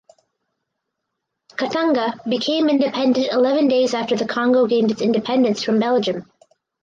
Katanga 1.55 2.19
became 2.27 2.69
independent 2.69 3.31
eleven 3.31 3.67
days 3.67 3.93
after 3.93 4.15
the 4.15 4.25
Congo 4.25 4.65
gained 4.65 4.89
its 4.89 4.99
independence 4.99 5.61
from 5.61 5.77
Belgium. 5.79 6.23